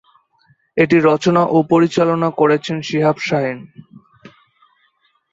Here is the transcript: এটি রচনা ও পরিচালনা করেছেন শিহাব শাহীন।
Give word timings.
এটি 0.77 0.97
রচনা 1.01 1.41
ও 1.47 1.57
পরিচালনা 1.71 2.29
করেছেন 2.39 2.77
শিহাব 2.81 3.17
শাহীন। 3.19 3.59